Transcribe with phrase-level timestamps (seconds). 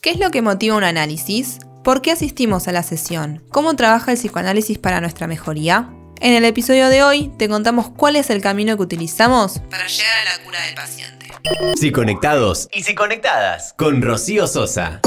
[0.00, 1.58] ¿Qué es lo que motiva un análisis?
[1.82, 3.42] ¿Por qué asistimos a la sesión?
[3.50, 5.90] ¿Cómo trabaja el psicoanálisis para nuestra mejoría?
[6.20, 10.14] En el episodio de hoy te contamos cuál es el camino que utilizamos para llegar
[10.18, 11.26] a la cura del paciente.
[11.76, 15.00] Si conectados y si conectadas con Rocío Sosa.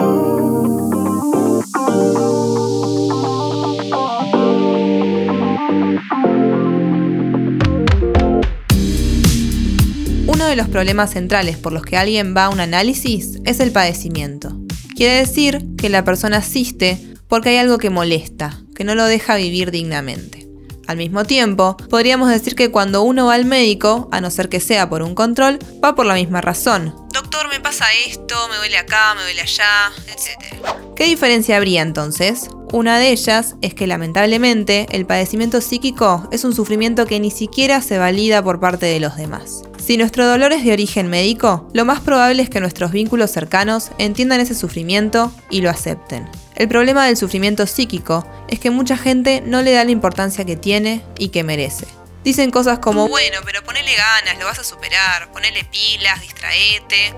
[10.27, 13.71] Uno de los problemas centrales por los que alguien va a un análisis es el
[13.71, 14.60] padecimiento.
[15.01, 19.35] Quiere decir que la persona asiste porque hay algo que molesta, que no lo deja
[19.35, 20.47] vivir dignamente.
[20.85, 24.59] Al mismo tiempo, podríamos decir que cuando uno va al médico, a no ser que
[24.59, 26.93] sea por un control, va por la misma razón.
[27.11, 30.63] Doctor, me pasa esto, me duele acá, me duele allá, etc.
[30.95, 32.51] ¿Qué diferencia habría entonces?
[32.73, 37.81] Una de ellas es que lamentablemente el padecimiento psíquico es un sufrimiento que ni siquiera
[37.81, 39.63] se valida por parte de los demás.
[39.77, 43.91] Si nuestro dolor es de origen médico, lo más probable es que nuestros vínculos cercanos
[43.97, 46.29] entiendan ese sufrimiento y lo acepten.
[46.55, 50.55] El problema del sufrimiento psíquico es que mucha gente no le da la importancia que
[50.55, 51.87] tiene y que merece.
[52.23, 57.15] Dicen cosas como, bueno, pero ponele ganas, lo vas a superar, ponele pilas, distraete.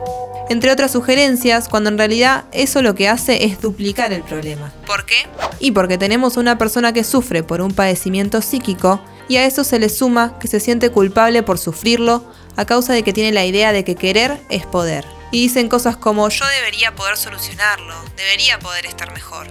[0.49, 4.71] Entre otras sugerencias, cuando en realidad eso lo que hace es duplicar el problema.
[4.85, 5.27] ¿Por qué?
[5.59, 9.77] Y porque tenemos una persona que sufre por un padecimiento psíquico y a eso se
[9.77, 12.23] le suma que se siente culpable por sufrirlo
[12.55, 15.05] a causa de que tiene la idea de que querer es poder.
[15.31, 19.47] Y dicen cosas como yo debería poder solucionarlo, debería poder estar mejor.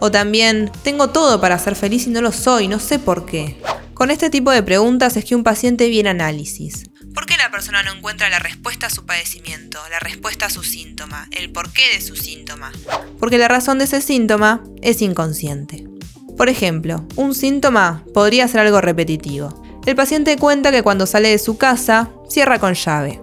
[0.00, 3.60] O también, tengo todo para ser feliz y no lo soy, no sé por qué.
[3.98, 6.88] Con este tipo de preguntas es que un paciente viene a análisis.
[7.14, 10.62] ¿Por qué la persona no encuentra la respuesta a su padecimiento, la respuesta a su
[10.62, 12.70] síntoma, el porqué de su síntoma?
[13.18, 15.88] Porque la razón de ese síntoma es inconsciente.
[16.36, 19.60] Por ejemplo, un síntoma podría ser algo repetitivo.
[19.84, 23.20] El paciente cuenta que cuando sale de su casa, cierra con llave.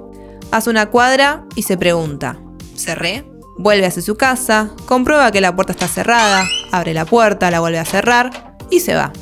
[0.52, 2.38] Hace una cuadra y se pregunta,
[2.76, 3.23] ¿cerré?
[3.58, 7.80] Vuelve hacia su casa, comprueba que la puerta está cerrada, abre la puerta, la vuelve
[7.80, 9.14] a cerrar y se va.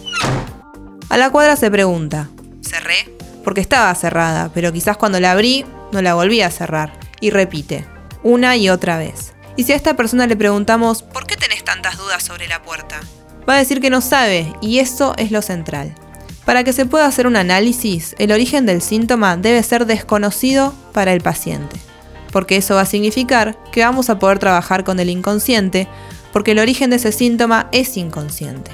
[1.13, 2.27] A la cuadra se pregunta,
[2.61, 2.95] ¿cerré?
[3.43, 6.91] Porque estaba cerrada, pero quizás cuando la abrí no la volví a cerrar.
[7.21, 7.85] Y repite,
[8.23, 9.33] una y otra vez.
[9.55, 12.99] Y si a esta persona le preguntamos, ¿por qué tenés tantas dudas sobre la puerta?
[13.47, 15.93] Va a decir que no sabe, y eso es lo central.
[16.45, 21.13] Para que se pueda hacer un análisis, el origen del síntoma debe ser desconocido para
[21.13, 21.75] el paciente,
[22.31, 25.87] porque eso va a significar que vamos a poder trabajar con el inconsciente,
[26.31, 28.71] porque el origen de ese síntoma es inconsciente.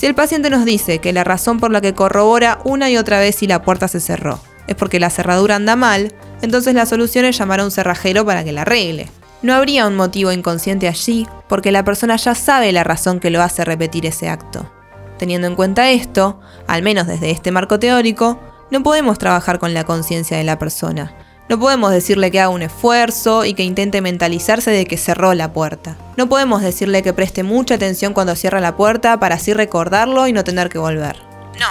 [0.00, 3.18] Si el paciente nos dice que la razón por la que corrobora una y otra
[3.18, 7.26] vez si la puerta se cerró es porque la cerradura anda mal, entonces la solución
[7.26, 9.10] es llamar a un cerrajero para que la arregle.
[9.42, 13.42] No habría un motivo inconsciente allí, porque la persona ya sabe la razón que lo
[13.42, 14.72] hace repetir ese acto.
[15.18, 18.40] Teniendo en cuenta esto, al menos desde este marco teórico,
[18.70, 21.14] no podemos trabajar con la conciencia de la persona.
[21.50, 25.52] No podemos decirle que haga un esfuerzo y que intente mentalizarse de que cerró la
[25.52, 25.96] puerta.
[26.16, 30.32] No podemos decirle que preste mucha atención cuando cierra la puerta para así recordarlo y
[30.32, 31.16] no tener que volver.
[31.58, 31.66] No.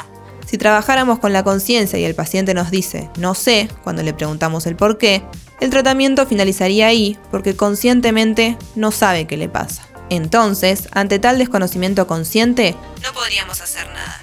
[0.46, 4.68] Si trabajáramos con la conciencia y el paciente nos dice no sé cuando le preguntamos
[4.68, 5.24] el por qué,
[5.62, 9.84] el tratamiento finalizaría ahí porque conscientemente no sabe qué le pasa.
[10.10, 14.22] Entonces, ante tal desconocimiento consciente, no podríamos hacer nada.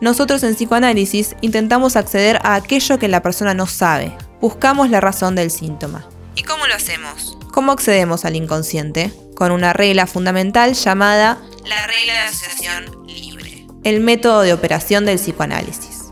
[0.00, 4.16] Nosotros en psicoanálisis intentamos acceder a aquello que la persona no sabe.
[4.42, 6.04] Buscamos la razón del síntoma.
[6.34, 7.38] ¿Y cómo lo hacemos?
[7.52, 9.12] ¿Cómo accedemos al inconsciente?
[9.36, 15.20] Con una regla fundamental llamada la regla de asociación libre, el método de operación del
[15.20, 16.06] psicoanálisis.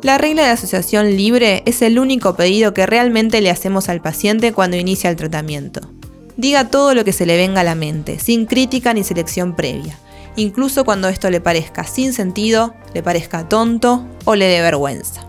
[0.00, 4.54] La regla de asociación libre es el único pedido que realmente le hacemos al paciente
[4.54, 5.82] cuando inicia el tratamiento.
[6.38, 9.98] Diga todo lo que se le venga a la mente, sin crítica ni selección previa,
[10.36, 15.25] incluso cuando esto le parezca sin sentido, le parezca tonto o le dé vergüenza.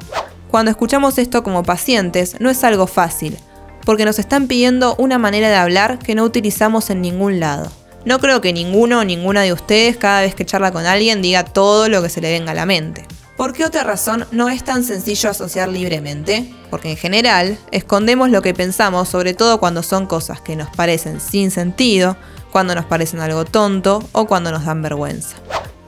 [0.50, 3.38] Cuando escuchamos esto como pacientes, no es algo fácil,
[3.86, 7.72] porque nos están pidiendo una manera de hablar que no utilizamos en ningún lado.
[8.06, 11.44] No creo que ninguno o ninguna de ustedes cada vez que charla con alguien diga
[11.44, 13.06] todo lo que se le venga a la mente.
[13.36, 16.52] ¿Por qué otra razón no es tan sencillo asociar libremente?
[16.72, 21.20] Porque en general escondemos lo que pensamos, sobre todo cuando son cosas que nos parecen
[21.20, 22.18] sin sentido,
[22.52, 25.36] cuando nos parecen algo tonto o cuando nos dan vergüenza.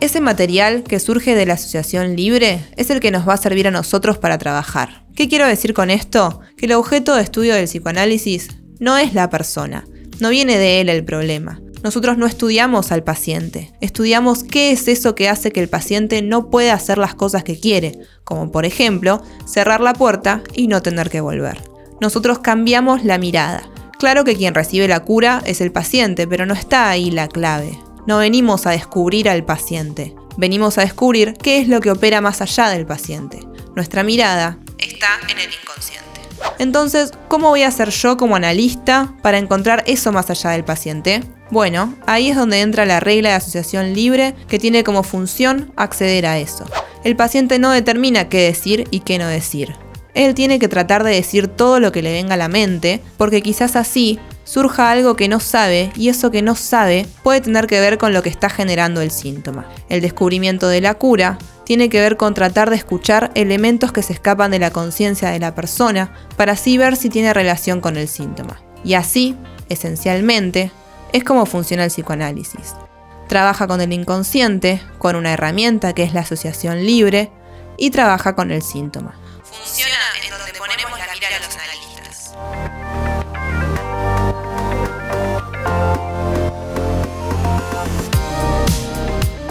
[0.02, 3.68] Ese material que surge de la asociación libre es el que nos va a servir
[3.68, 5.04] a nosotros para trabajar.
[5.14, 6.40] ¿Qué quiero decir con esto?
[6.56, 8.48] Que el objeto de estudio del psicoanálisis
[8.80, 9.86] no es la persona,
[10.20, 15.16] no viene de él el problema, nosotros no estudiamos al paciente, estudiamos qué es eso
[15.16, 19.22] que hace que el paciente no pueda hacer las cosas que quiere, como por ejemplo
[19.46, 21.62] cerrar la puerta y no tener que volver.
[22.02, 23.64] Nosotros cambiamos la mirada.
[23.98, 27.78] Claro que quien recibe la cura es el paciente, pero no está ahí la clave.
[28.10, 32.42] No venimos a descubrir al paciente, venimos a descubrir qué es lo que opera más
[32.42, 33.40] allá del paciente.
[33.76, 36.22] Nuestra mirada está en el inconsciente.
[36.58, 41.22] Entonces, ¿cómo voy a hacer yo como analista para encontrar eso más allá del paciente?
[41.52, 46.26] Bueno, ahí es donde entra la regla de asociación libre que tiene como función acceder
[46.26, 46.66] a eso.
[47.04, 49.76] El paciente no determina qué decir y qué no decir.
[50.16, 53.44] Él tiene que tratar de decir todo lo que le venga a la mente, porque
[53.44, 54.20] quizás así
[54.50, 58.14] surja algo que no sabe y eso que no sabe puede tener que ver con
[58.14, 59.68] lo que está generando el síntoma.
[59.90, 64.14] El descubrimiento de la cura tiene que ver con tratar de escuchar elementos que se
[64.14, 68.08] escapan de la conciencia de la persona para así ver si tiene relación con el
[68.08, 68.60] síntoma.
[68.84, 69.38] Y así,
[69.70, 70.72] esencialmente,
[71.14, 72.74] es como funciona el psicoanálisis.
[73.28, 77.32] Trabaja con el inconsciente, con una herramienta que es la asociación libre,
[77.78, 79.14] y trabaja con el síntoma.
[79.44, 82.69] Funciona en donde ponemos la mira a los analistas.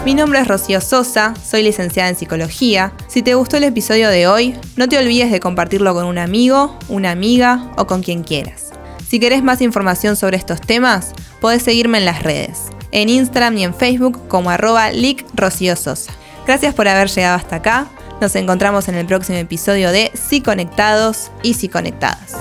[0.09, 2.93] Mi nombre es Rocío Sosa, soy licenciada en psicología.
[3.07, 6.79] Si te gustó el episodio de hoy, no te olvides de compartirlo con un amigo,
[6.87, 8.71] una amiga o con quien quieras.
[9.07, 13.63] Si querés más información sobre estos temas, podés seguirme en las redes, en Instagram y
[13.65, 14.89] en Facebook como arroba
[15.75, 16.11] Sosa.
[16.47, 17.87] Gracias por haber llegado hasta acá.
[18.19, 22.33] Nos encontramos en el próximo episodio de Si Conectados y Si Conectadas.